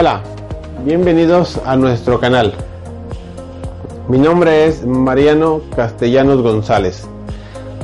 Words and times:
Hola, 0.00 0.22
bienvenidos 0.82 1.60
a 1.66 1.76
nuestro 1.76 2.18
canal. 2.18 2.54
Mi 4.08 4.16
nombre 4.16 4.64
es 4.64 4.82
Mariano 4.86 5.60
Castellanos 5.76 6.40
González, 6.40 7.06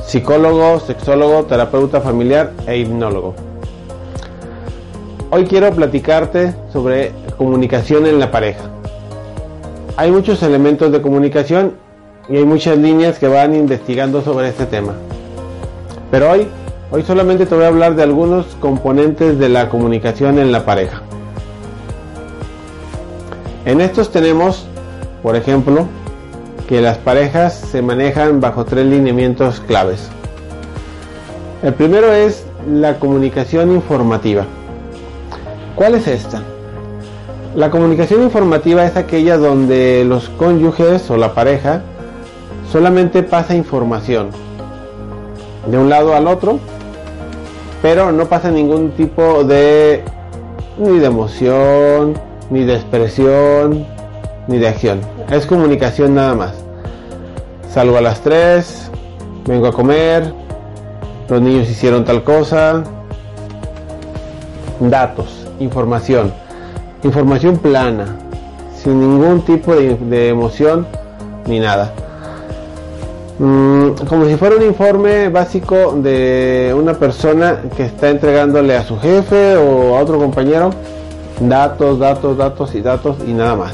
psicólogo, 0.03 0.79
sexólogo, 0.79 1.45
terapeuta 1.45 2.01
familiar 2.01 2.53
e 2.65 2.79
hipnólogo. 2.79 3.35
Hoy 5.29 5.45
quiero 5.45 5.71
platicarte 5.73 6.55
sobre 6.73 7.11
comunicación 7.37 8.07
en 8.07 8.17
la 8.17 8.31
pareja. 8.31 8.63
Hay 9.95 10.09
muchos 10.09 10.41
elementos 10.41 10.91
de 10.91 11.03
comunicación 11.03 11.73
y 12.27 12.37
hay 12.37 12.45
muchas 12.45 12.79
líneas 12.79 13.19
que 13.19 13.27
van 13.27 13.53
investigando 13.53 14.23
sobre 14.23 14.47
este 14.49 14.65
tema. 14.65 14.95
Pero 16.09 16.31
hoy, 16.31 16.47
hoy 16.89 17.03
solamente 17.03 17.45
te 17.45 17.53
voy 17.53 17.65
a 17.65 17.67
hablar 17.67 17.95
de 17.95 18.01
algunos 18.01 18.47
componentes 18.59 19.37
de 19.37 19.49
la 19.49 19.69
comunicación 19.69 20.39
en 20.39 20.51
la 20.51 20.65
pareja. 20.65 21.03
En 23.67 23.81
estos 23.81 24.11
tenemos, 24.13 24.65
por 25.21 25.35
ejemplo, 25.35 25.87
que 26.69 26.79
las 26.79 26.97
parejas 26.99 27.53
se 27.53 27.81
manejan 27.81 28.39
bajo 28.39 28.63
tres 28.63 28.85
lineamientos 28.85 29.59
claves. 29.59 30.07
El 31.61 31.73
primero 31.73 32.13
es 32.13 32.45
la 32.65 32.97
comunicación 32.97 33.73
informativa. 33.73 34.45
¿Cuál 35.75 35.95
es 35.95 36.07
esta? 36.07 36.43
La 37.55 37.69
comunicación 37.69 38.23
informativa 38.23 38.85
es 38.85 38.95
aquella 38.95 39.37
donde 39.37 40.05
los 40.07 40.29
cónyuges 40.29 41.11
o 41.11 41.17
la 41.17 41.33
pareja 41.33 41.81
solamente 42.71 43.21
pasa 43.21 43.53
información 43.53 44.29
de 45.69 45.77
un 45.77 45.89
lado 45.89 46.15
al 46.15 46.27
otro, 46.27 46.57
pero 47.81 48.13
no 48.13 48.27
pasa 48.27 48.49
ningún 48.49 48.91
tipo 48.91 49.43
de 49.43 50.05
ni 50.77 50.99
de 50.99 51.07
emoción, 51.07 52.26
ni 52.49 52.63
de 52.63 52.75
expresión, 52.75 53.85
ni 54.47 54.57
de 54.57 54.67
acción. 54.67 55.01
Es 55.29 55.45
comunicación 55.45 56.15
nada 56.15 56.35
más. 56.35 56.53
Salgo 57.71 57.97
a 57.97 58.01
las 58.01 58.21
3, 58.21 58.91
vengo 59.45 59.67
a 59.67 59.71
comer, 59.71 60.33
los 61.29 61.41
niños 61.41 61.69
hicieron 61.69 62.05
tal 62.05 62.23
cosa, 62.23 62.83
datos, 64.79 65.47
información, 65.59 66.33
información 67.03 67.57
plana, 67.57 68.15
sin 68.81 68.99
ningún 68.99 69.41
tipo 69.41 69.75
de, 69.75 70.29
emoción 70.29 70.87
ni 71.45 71.59
nada. 71.59 71.91
Mm, 73.39 73.91
como 74.07 74.25
si 74.25 74.35
fuera 74.35 74.55
un 74.55 74.63
informe 74.63 75.29
básico 75.29 75.91
de 75.91 76.73
una 76.75 76.95
persona 76.95 77.61
que 77.75 77.85
está 77.85 78.09
entregándole 78.09 78.75
a 78.75 78.83
su 78.83 78.97
jefe 78.97 79.55
o 79.57 79.95
a 79.95 80.01
otro 80.01 80.17
compañero 80.17 80.71
datos, 81.39 81.99
datos, 81.99 82.37
datos 82.37 82.75
y 82.75 82.81
datos 82.81 83.17
y 83.27 83.33
nada 83.33 83.55
más. 83.55 83.73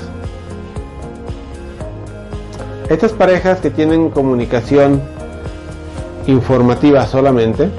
Estas 2.89 3.11
parejas 3.13 3.59
que 3.59 3.69
tienen 3.69 4.09
comunicación 4.09 5.01
informativa 6.27 7.05
solamente, 7.07 7.69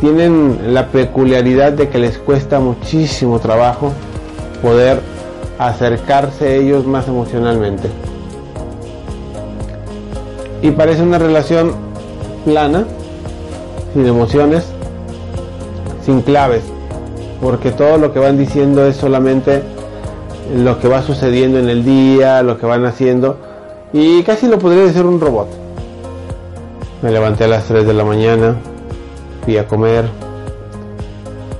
tienen 0.00 0.74
la 0.74 0.88
peculiaridad 0.88 1.72
de 1.72 1.88
que 1.88 1.98
les 1.98 2.18
cuesta 2.18 2.58
muchísimo 2.58 3.38
trabajo 3.38 3.92
poder 4.62 5.00
acercarse 5.58 6.48
a 6.48 6.54
ellos 6.54 6.86
más 6.86 7.06
emocionalmente. 7.06 7.88
Y 10.62 10.70
parece 10.72 11.02
una 11.02 11.18
relación 11.18 11.74
plana, 12.44 12.84
sin 13.94 14.06
emociones, 14.06 14.66
sin 16.04 16.22
claves, 16.22 16.62
porque 17.40 17.70
todo 17.70 17.98
lo 17.98 18.12
que 18.12 18.18
van 18.18 18.36
diciendo 18.36 18.86
es 18.86 18.96
solamente 18.96 19.62
lo 20.54 20.78
que 20.78 20.88
va 20.88 21.02
sucediendo 21.02 21.58
en 21.58 21.68
el 21.68 21.84
día, 21.84 22.42
lo 22.42 22.58
que 22.58 22.66
van 22.66 22.84
haciendo, 22.84 23.36
y 23.92 24.22
casi 24.22 24.46
lo 24.46 24.58
podría 24.58 24.84
decir 24.84 25.04
un 25.04 25.20
robot. 25.20 25.48
Me 27.02 27.10
levanté 27.10 27.44
a 27.44 27.48
las 27.48 27.64
3 27.64 27.86
de 27.86 27.94
la 27.94 28.04
mañana, 28.04 28.56
fui 29.44 29.56
a 29.56 29.66
comer, 29.66 30.04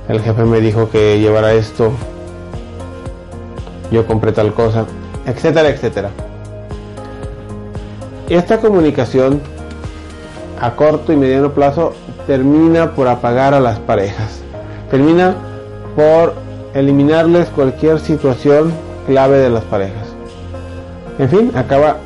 el 0.07 0.19
jefe 0.21 0.43
me 0.43 0.59
dijo 0.59 0.89
que 0.89 1.19
llevara 1.19 1.53
esto, 1.53 1.91
yo 3.91 4.05
compré 4.05 4.31
tal 4.31 4.53
cosa, 4.53 4.85
etcétera, 5.25 5.69
etcétera. 5.69 6.09
Esta 8.29 8.59
comunicación 8.59 9.41
a 10.61 10.75
corto 10.75 11.11
y 11.11 11.17
mediano 11.17 11.51
plazo 11.51 11.93
termina 12.27 12.91
por 12.91 13.07
apagar 13.07 13.53
a 13.53 13.59
las 13.59 13.79
parejas. 13.79 14.41
Termina 14.89 15.35
por 15.95 16.33
eliminarles 16.73 17.49
cualquier 17.49 17.99
situación 17.99 18.71
clave 19.07 19.39
de 19.39 19.49
las 19.49 19.63
parejas. 19.65 20.07
En 21.19 21.29
fin, 21.29 21.51
acaba 21.55 21.97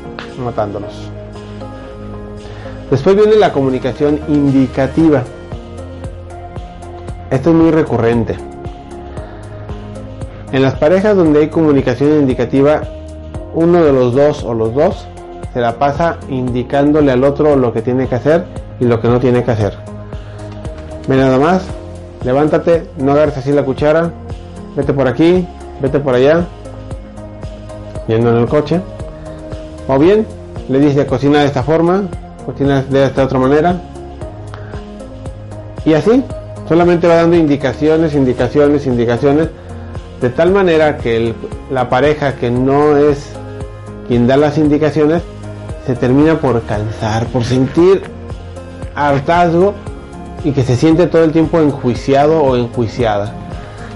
matándolos. 0.43 1.09
Después 2.89 3.15
viene 3.15 3.35
la 3.35 3.51
comunicación 3.51 4.19
indicativa. 4.27 5.23
Esto 7.29 7.49
es 7.49 7.55
muy 7.55 7.71
recurrente. 7.71 8.35
En 10.51 10.61
las 10.61 10.75
parejas 10.75 11.15
donde 11.15 11.39
hay 11.39 11.49
comunicación 11.49 12.11
indicativa, 12.11 12.81
uno 13.53 13.83
de 13.83 13.91
los 13.91 14.13
dos 14.13 14.43
o 14.43 14.53
los 14.53 14.73
dos 14.73 15.07
se 15.53 15.59
la 15.59 15.79
pasa 15.79 16.17
indicándole 16.29 17.11
al 17.11 17.23
otro 17.23 17.55
lo 17.55 17.73
que 17.73 17.81
tiene 17.81 18.07
que 18.07 18.15
hacer 18.15 18.45
y 18.79 18.85
lo 18.85 19.01
que 19.01 19.07
no 19.07 19.19
tiene 19.19 19.43
que 19.43 19.51
hacer. 19.51 19.73
Ve 21.07 21.15
nada 21.15 21.39
más, 21.39 21.65
levántate, 22.25 22.89
no 22.97 23.11
agarres 23.11 23.37
así 23.37 23.51
la 23.51 23.63
cuchara, 23.63 24.11
vete 24.75 24.93
por 24.93 25.07
aquí, 25.07 25.47
vete 25.79 25.99
por 25.99 26.15
allá, 26.15 26.43
yendo 28.07 28.31
en 28.31 28.37
el 28.37 28.47
coche. 28.47 28.81
O 29.87 29.99
bien 29.99 30.25
le 30.67 30.79
dice 30.79 31.05
cocina 31.05 31.41
de 31.41 31.45
esta 31.45 31.61
forma, 31.61 32.03
cocina 32.45 32.81
de 32.81 33.05
esta 33.05 33.25
otra 33.25 33.37
manera. 33.37 33.75
Y 35.85 35.93
así, 35.93 36.23
solamente 36.67 37.07
va 37.07 37.15
dando 37.17 37.35
indicaciones, 37.35 38.15
indicaciones, 38.15 38.87
indicaciones, 38.87 39.49
de 40.19 40.29
tal 40.31 40.51
manera 40.51 40.97
que 40.97 41.35
la 41.69 41.89
pareja 41.89 42.35
que 42.35 42.49
no 42.49 42.97
es 42.97 43.33
quien 44.07 44.25
da 44.25 44.35
las 44.35 44.57
indicaciones, 44.57 45.21
se 45.85 45.95
termina 45.95 46.39
por 46.39 46.63
cansar, 46.63 47.27
por 47.27 47.43
sentir 47.43 48.01
hartazgo 48.95 49.75
y 50.45 50.51
que 50.51 50.63
se 50.63 50.75
siente 50.75 51.07
todo 51.07 51.23
el 51.23 51.31
tiempo 51.31 51.59
enjuiciado 51.59 52.41
o 52.41 52.55
enjuiciada. 52.55 53.33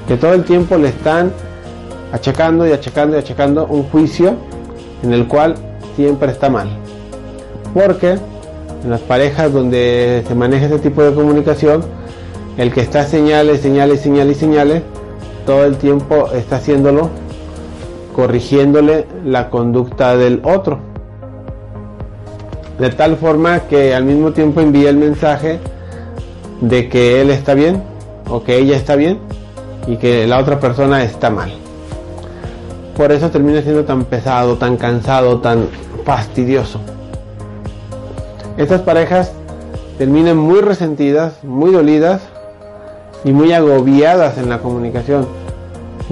Que 0.08 0.18
todo 0.18 0.34
el 0.34 0.44
tiempo 0.44 0.78
le 0.78 0.90
están 0.90 1.32
achacando 2.12 2.68
y 2.68 2.72
achacando 2.72 3.16
y 3.16 3.20
achacando 3.20 3.68
un 3.68 3.84
juicio 3.84 4.34
en 5.04 5.14
el 5.14 5.28
cual 5.28 5.56
siempre 5.96 6.32
está 6.32 6.50
mal. 6.50 6.68
Porque 7.72 8.18
en 8.84 8.90
las 8.90 9.02
parejas 9.02 9.54
donde 9.54 10.24
se 10.28 10.34
maneja 10.34 10.66
ese 10.66 10.80
tipo 10.80 11.04
de 11.04 11.14
comunicación, 11.14 11.84
el 12.58 12.74
que 12.74 12.82
está 12.82 13.04
señales, 13.04 13.62
señales, 13.62 14.02
señales 14.02 14.38
señales, 14.38 14.82
todo 15.46 15.66
el 15.66 15.78
tiempo 15.78 16.30
está 16.34 16.56
haciéndolo, 16.56 17.12
corrigiéndole 18.16 19.06
la 19.24 19.52
conducta 19.52 20.18
del 20.18 20.42
otro. 20.44 20.80
De 22.80 22.90
tal 22.90 23.18
forma 23.18 23.60
que 23.68 23.94
al 23.94 24.06
mismo 24.06 24.32
tiempo 24.32 24.62
envía 24.62 24.90
el 24.90 24.98
mensaje 24.98 25.60
de 26.62 26.90
que 26.90 27.22
él 27.22 27.30
está 27.30 27.54
bien 27.54 27.84
o 28.30 28.44
que 28.44 28.58
ella 28.58 28.76
está 28.76 28.96
bien 28.96 29.20
y 29.88 29.98
que 29.98 30.28
la 30.28 30.40
otra 30.40 30.60
persona 30.60 31.04
está 31.04 31.30
mal. 31.30 31.52
Por 32.96 33.12
eso 33.12 33.30
termina 33.30 33.62
siendo 33.62 33.86
tan 33.86 34.06
pesado, 34.06 34.58
tan 34.58 34.78
cansado, 34.78 35.40
tan 35.40 35.68
fastidioso. 36.04 36.80
Estas 38.58 38.82
parejas 38.82 39.32
terminan 39.98 40.38
muy 40.38 40.60
resentidas, 40.60 41.44
muy 41.44 41.72
dolidas 41.72 42.22
y 43.24 43.32
muy 43.32 43.54
agobiadas 43.54 44.38
en 44.38 44.50
la 44.50 44.60
comunicación. 44.60 45.28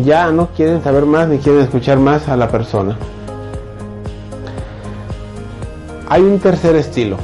Ya 0.03 0.31
no 0.31 0.47
quieren 0.55 0.81
saber 0.81 1.05
más 1.05 1.27
ni 1.27 1.39
quieren 1.39 1.61
escuchar 1.61 1.97
más 1.97 2.29
a 2.29 2.37
la 2.37 2.49
persona. 2.49 2.97
Hay 6.09 6.21
un 6.21 6.39
tercer 6.39 6.77
estilo 6.77 7.17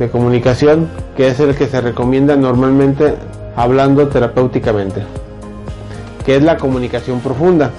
de 0.00 0.08
comunicación 0.08 0.88
que 1.14 1.28
es 1.28 1.38
el 1.40 1.54
que 1.54 1.66
se 1.66 1.80
recomienda 1.80 2.34
normalmente 2.34 3.14
hablando 3.54 4.08
terapéuticamente, 4.08 5.02
que 6.24 6.36
es 6.36 6.42
la 6.42 6.56
comunicación 6.56 7.20
profunda. 7.20 7.70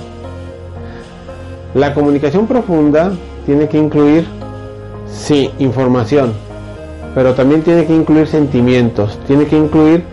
La 1.74 1.96
comunicación 1.96 2.46
profunda 2.46 3.12
tiene 3.46 3.68
que 3.68 3.80
incluir, 3.80 4.28
sí, 5.08 5.52
información, 5.58 6.34
pero 7.16 7.34
también 7.34 7.64
tiene 7.64 7.86
que 7.86 7.96
incluir 7.96 8.28
sentimientos, 8.28 9.18
tiene 9.26 9.48
que 9.48 9.58
incluir 9.58 10.04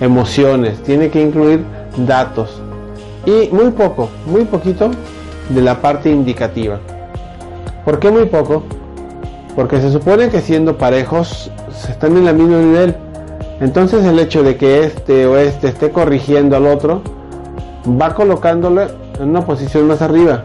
emociones, 0.00 0.82
tiene 0.82 1.08
que 1.08 1.22
incluir 1.22 1.64
datos 1.96 2.60
y 3.24 3.48
muy 3.50 3.70
poco, 3.70 4.10
muy 4.26 4.44
poquito 4.44 4.90
de 5.48 5.62
la 5.62 5.80
parte 5.80 6.10
indicativa. 6.10 6.78
¿Por 7.86 7.98
qué 7.98 8.10
muy 8.10 8.26
poco? 8.26 8.64
Porque 9.56 9.80
se 9.80 9.90
supone 9.90 10.28
que 10.28 10.40
siendo 10.40 10.76
parejos 10.76 11.50
están 11.88 12.16
en 12.16 12.26
el 12.26 12.34
mismo 12.34 12.56
nivel. 12.56 12.94
Entonces 13.60 14.04
el 14.04 14.18
hecho 14.18 14.42
de 14.42 14.56
que 14.56 14.84
este 14.84 15.26
o 15.26 15.36
este 15.36 15.68
esté 15.68 15.90
corrigiendo 15.90 16.56
al 16.56 16.66
otro 16.66 17.02
va 17.88 18.14
colocándole 18.14 18.86
en 19.20 19.30
una 19.30 19.44
posición 19.44 19.86
más 19.86 20.02
arriba. 20.02 20.42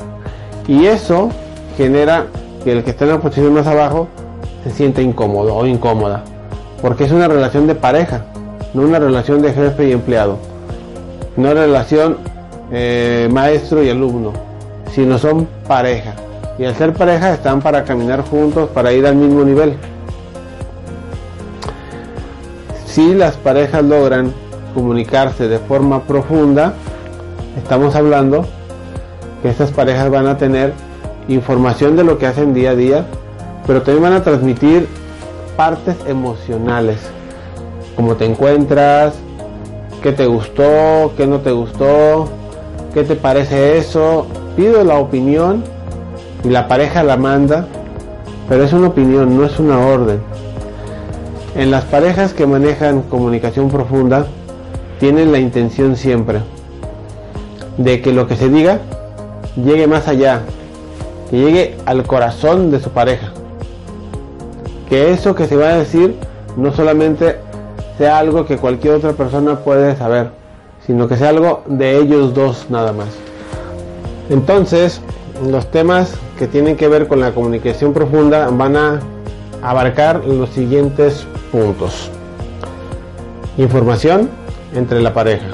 Y 0.67 0.85
eso 0.85 1.29
genera 1.77 2.25
que 2.63 2.71
el 2.71 2.83
que 2.83 2.91
está 2.91 3.05
en 3.05 3.11
la 3.11 3.19
posición 3.19 3.53
más 3.53 3.67
abajo 3.67 4.07
se 4.63 4.71
sienta 4.71 5.01
incómodo 5.01 5.55
o 5.55 5.65
incómoda. 5.65 6.23
Porque 6.81 7.05
es 7.05 7.11
una 7.11 7.27
relación 7.27 7.67
de 7.67 7.75
pareja, 7.75 8.25
no 8.73 8.83
una 8.83 8.99
relación 8.99 9.41
de 9.41 9.53
jefe 9.53 9.89
y 9.89 9.91
empleado. 9.91 10.37
No 11.35 11.53
relación 11.53 12.17
eh, 12.71 13.29
maestro 13.31 13.83
y 13.83 13.89
alumno, 13.89 14.33
sino 14.91 15.17
son 15.17 15.47
pareja. 15.67 16.13
Y 16.57 16.65
al 16.65 16.75
ser 16.75 16.93
pareja 16.93 17.33
están 17.33 17.61
para 17.61 17.83
caminar 17.83 18.21
juntos, 18.21 18.69
para 18.69 18.91
ir 18.91 19.07
al 19.07 19.15
mismo 19.15 19.43
nivel. 19.43 19.75
Si 22.99 23.15
las 23.15 23.37
parejas 23.37 23.81
logran 23.81 24.33
comunicarse 24.73 25.47
de 25.47 25.57
forma 25.57 26.03
profunda, 26.03 26.73
estamos 27.57 27.95
hablando 27.95 28.45
que 29.41 29.47
estas 29.47 29.71
parejas 29.71 30.09
van 30.09 30.27
a 30.27 30.37
tener 30.37 30.73
información 31.29 31.95
de 31.95 32.03
lo 32.03 32.17
que 32.17 32.27
hacen 32.27 32.53
día 32.53 32.71
a 32.71 32.75
día, 32.75 33.05
pero 33.65 33.83
también 33.83 34.03
van 34.03 34.13
a 34.15 34.23
transmitir 34.23 34.85
partes 35.55 35.95
emocionales, 36.07 36.97
cómo 37.95 38.17
te 38.17 38.25
encuentras, 38.25 39.13
qué 40.03 40.11
te 40.11 40.25
gustó, 40.25 41.13
qué 41.15 41.25
no 41.25 41.39
te 41.39 41.51
gustó, 41.51 42.27
qué 42.93 43.05
te 43.05 43.15
parece 43.15 43.77
eso. 43.77 44.27
Pido 44.57 44.83
la 44.83 44.95
opinión 44.95 45.63
y 46.43 46.49
la 46.49 46.67
pareja 46.67 47.01
la 47.03 47.15
manda, 47.15 47.65
pero 48.49 48.65
es 48.65 48.73
una 48.73 48.89
opinión, 48.89 49.37
no 49.37 49.45
es 49.45 49.57
una 49.57 49.79
orden. 49.79 50.19
En 51.55 51.71
las 51.71 51.83
parejas 51.85 52.33
que 52.33 52.45
manejan 52.45 53.01
comunicación 53.01 53.69
profunda, 53.69 54.27
tienen 54.99 55.31
la 55.31 55.39
intención 55.39 55.95
siempre 55.95 56.39
de 57.77 58.01
que 58.01 58.11
lo 58.13 58.27
que 58.27 58.35
se 58.35 58.49
diga 58.49 58.79
llegue 59.55 59.87
más 59.87 60.07
allá, 60.07 60.41
que 61.29 61.37
llegue 61.37 61.77
al 61.85 62.05
corazón 62.05 62.71
de 62.71 62.79
su 62.79 62.91
pareja. 62.91 63.31
Que 64.89 65.11
eso 65.11 65.35
que 65.35 65.47
se 65.47 65.55
va 65.55 65.69
a 65.69 65.77
decir 65.77 66.15
no 66.55 66.71
solamente 66.71 67.37
sea 67.97 68.19
algo 68.19 68.45
que 68.45 68.57
cualquier 68.57 68.95
otra 68.95 69.13
persona 69.13 69.59
puede 69.59 69.95
saber, 69.95 70.29
sino 70.85 71.07
que 71.07 71.17
sea 71.17 71.29
algo 71.29 71.63
de 71.67 71.97
ellos 71.97 72.33
dos 72.33 72.67
nada 72.69 72.93
más. 72.93 73.09
Entonces, 74.29 75.01
los 75.49 75.71
temas 75.71 76.13
que 76.37 76.47
tienen 76.47 76.75
que 76.75 76.87
ver 76.87 77.07
con 77.07 77.19
la 77.19 77.31
comunicación 77.31 77.93
profunda 77.93 78.49
van 78.49 78.75
a 78.75 78.99
abarcar 79.61 80.23
los 80.25 80.49
siguientes 80.49 81.25
puntos. 81.51 82.09
Información 83.57 84.29
entre 84.73 85.01
la 85.01 85.13
pareja. 85.13 85.47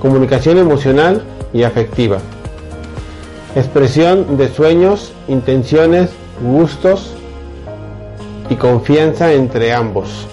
Comunicación 0.00 0.58
emocional 0.58 1.22
y 1.52 1.62
afectiva. 1.62 2.18
Expresión 3.54 4.36
de 4.36 4.48
sueños, 4.48 5.12
intenciones, 5.28 6.10
gustos 6.40 7.14
y 8.50 8.56
confianza 8.56 9.32
entre 9.32 9.72
ambos. 9.72 10.26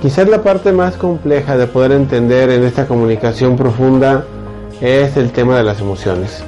Quizás 0.00 0.28
la 0.28 0.42
parte 0.42 0.72
más 0.72 0.96
compleja 0.96 1.58
de 1.58 1.66
poder 1.66 1.92
entender 1.92 2.48
en 2.50 2.64
esta 2.64 2.86
comunicación 2.86 3.56
profunda 3.56 4.24
es 4.80 5.16
el 5.18 5.30
tema 5.30 5.58
de 5.58 5.64
las 5.64 5.80
emociones. 5.80 6.42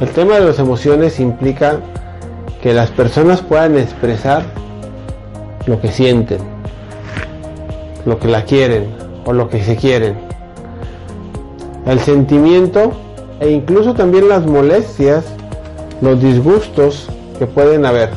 El 0.00 0.10
tema 0.10 0.34
de 0.34 0.44
las 0.44 0.58
emociones 0.58 1.18
implica 1.18 1.80
que 2.64 2.72
las 2.72 2.90
personas 2.90 3.42
puedan 3.42 3.76
expresar 3.76 4.42
lo 5.66 5.82
que 5.82 5.92
sienten, 5.92 6.38
lo 8.06 8.18
que 8.18 8.26
la 8.26 8.44
quieren 8.44 8.88
o 9.26 9.34
lo 9.34 9.50
que 9.50 9.62
se 9.62 9.76
quieren. 9.76 10.16
El 11.84 12.00
sentimiento 12.00 12.92
e 13.38 13.50
incluso 13.50 13.92
también 13.92 14.30
las 14.30 14.46
molestias, 14.46 15.26
los 16.00 16.22
disgustos 16.22 17.10
que 17.38 17.46
pueden 17.46 17.84
haber. 17.84 18.08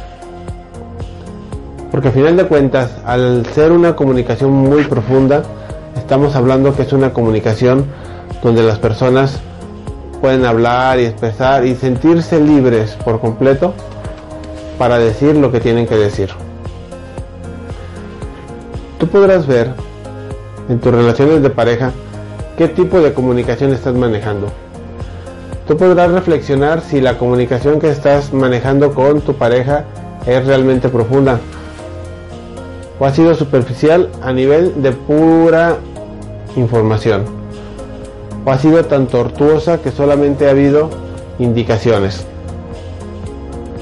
Porque 1.92 2.08
al 2.08 2.14
final 2.14 2.38
de 2.38 2.46
cuentas, 2.46 2.92
al 3.06 3.46
ser 3.48 3.74
una 3.74 3.98
comunicación 3.98 4.52
muy 4.52 4.86
profunda, 4.86 5.44
estamos 5.98 6.38
hablando 6.38 6.74
que 6.74 6.84
es 6.84 6.94
una 6.94 7.12
comunicación 7.12 7.86
donde 8.42 8.64
las 8.64 8.80
personas 8.80 9.42
pueden 10.22 10.46
hablar 10.46 11.02
y 11.02 11.04
expresar 11.04 11.66
y 11.66 11.76
sentirse 11.76 12.40
libres 12.40 12.96
por 13.04 13.20
completo 13.20 13.74
para 14.78 15.00
decir 15.00 15.36
lo 15.36 15.52
que 15.52 15.60
tienen 15.60 15.88
que 15.88 15.96
decir. 15.96 16.30
Tú 19.00 19.08
podrás 19.08 19.48
ver 19.48 19.72
en 20.70 20.80
tus 20.80 20.94
relaciones 20.94 21.42
de 21.42 21.50
pareja 21.50 21.92
qué 22.58 22.68
tipo 22.68 23.00
de 23.00 23.14
comunicación 23.14 23.74
estás 23.74 23.94
manejando. 23.94 24.48
Tú 25.68 25.78
podrás 25.78 26.12
reflexionar 26.12 26.82
si 26.82 27.02
la 27.02 27.18
comunicación 27.18 27.80
que 27.80 27.90
estás 27.90 28.34
manejando 28.34 28.94
con 28.94 29.22
tu 29.22 29.34
pareja 29.34 29.86
es 30.26 30.46
realmente 30.46 30.90
profunda 30.90 31.40
o 33.00 33.06
ha 33.06 33.12
sido 33.12 33.36
superficial 33.36 34.10
a 34.22 34.34
nivel 34.34 34.82
de 34.82 34.92
pura 34.92 35.78
información 36.56 37.26
o 38.46 38.52
ha 38.52 38.58
sido 38.58 38.84
tan 38.86 39.08
tortuosa 39.08 39.82
que 39.82 39.92
solamente 39.92 40.48
ha 40.48 40.52
habido 40.52 40.90
indicaciones. 41.38 42.26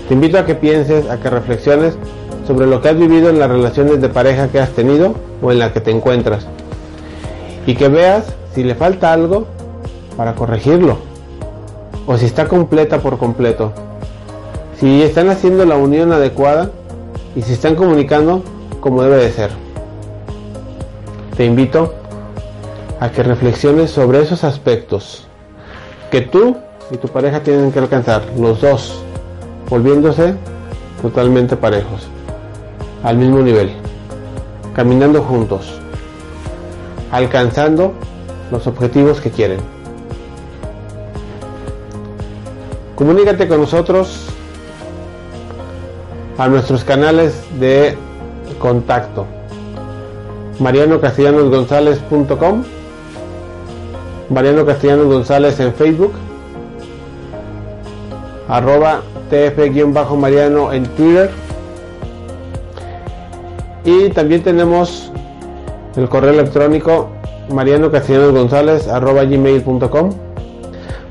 Te 0.08 0.14
invito 0.14 0.38
a 0.38 0.46
que 0.46 0.56
pienses, 0.56 1.10
a 1.10 1.18
que 1.18 1.30
reflexiones 1.30 1.98
sobre 2.46 2.68
lo 2.68 2.82
que 2.82 2.90
has 2.90 2.98
vivido 2.98 3.30
en 3.30 3.40
las 3.40 3.50
relaciones 3.50 4.02
de 4.02 4.10
pareja 4.10 4.50
que 4.50 4.60
has 4.60 4.70
tenido 4.70 5.16
o 5.42 5.52
en 5.52 5.60
la 5.60 5.74
que 5.74 5.82
te 5.82 5.92
encuentras 5.92 6.46
y 7.66 7.74
que 7.74 7.88
veas 7.88 8.26
si 8.54 8.64
le 8.64 8.76
falta 8.76 9.12
algo 9.12 9.48
para 10.16 10.36
corregirlo 10.36 10.98
o 12.06 12.18
si 12.18 12.26
está 12.26 12.48
completa 12.48 13.00
por 13.00 13.18
completo. 13.18 13.74
Si 14.80 15.02
están 15.02 15.30
haciendo 15.30 15.66
la 15.66 15.78
unión 15.78 16.12
adecuada 16.12 16.70
y 17.36 17.42
si 17.42 17.54
están 17.54 17.76
comunicando 17.76 18.44
como 18.82 19.02
debe 19.02 19.18
de 19.18 19.32
ser. 19.32 19.50
Te 21.36 21.46
invito 21.46 21.94
a 23.00 23.10
que 23.10 23.24
reflexiones 23.24 23.90
sobre 23.90 24.22
esos 24.22 24.44
aspectos 24.44 25.26
que 26.12 26.22
tú 26.22 26.58
y 26.92 26.98
tu 26.98 27.08
pareja 27.08 27.42
tienen 27.42 27.72
que 27.72 27.80
alcanzar, 27.80 28.22
los 28.38 28.62
dos, 28.62 29.05
volviéndose 29.70 30.36
totalmente 31.02 31.56
parejos, 31.56 32.08
al 33.04 33.18
mismo 33.18 33.40
nivel, 33.40 33.72
caminando 34.76 35.22
juntos, 35.22 35.80
alcanzando 37.12 37.94
los 38.52 38.68
objetivos 38.68 39.22
que 39.22 39.32
quieren. 39.32 39.60
Comunícate 42.96 43.48
con 43.48 43.62
nosotros 43.62 44.28
a 46.38 46.48
nuestros 46.48 46.84
canales 46.84 47.44
de 47.60 47.98
contacto. 48.60 49.26
Mariano 50.60 51.02
Castellanos 51.02 51.50
González.com 51.50 52.64
Mariano 54.30 54.66
Castellanos 54.66 55.08
González 55.08 55.60
en 55.60 55.74
Facebook 55.74 56.14
arroba 58.48 59.02
tf-mariano 59.30 60.74
en 60.74 60.84
Twitter. 60.96 61.30
Y 63.84 64.10
también 64.10 64.44
tenemos 64.44 65.12
el 65.96 66.10
correo 66.10 66.32
electrónico 66.32 67.10
mariano 67.50 67.92
castellanos 67.92 68.32
gonzález 68.32 68.88
gmail.com 68.88 70.10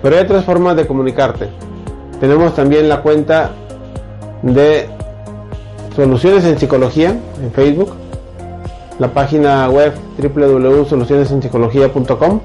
pero 0.04 0.16
hay 0.16 0.22
otras 0.22 0.44
formas 0.44 0.76
de 0.76 0.86
comunicarte. 0.86 1.48
Tenemos 2.20 2.54
también 2.54 2.88
la 2.90 3.00
cuenta 3.00 3.52
de 4.42 4.86
Soluciones 5.96 6.44
en 6.44 6.58
Psicología 6.58 7.18
en 7.42 7.50
Facebook, 7.52 7.94
la 8.98 9.14
página 9.14 9.66
web 9.70 9.94
www.solucionesenpsicología.com. 10.18 12.40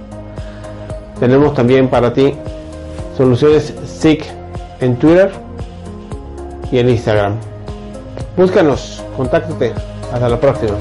Tenemos 1.19 1.53
también 1.53 1.89
para 1.89 2.13
ti 2.13 2.33
Soluciones 3.17 3.73
SIC 3.85 4.23
en 4.79 4.95
Twitter 4.95 5.29
y 6.71 6.79
en 6.79 6.89
Instagram. 6.89 7.35
Búscanos, 8.37 9.03
contáctate. 9.17 9.73
Hasta 10.11 10.29
la 10.29 10.39
próxima. 10.39 10.77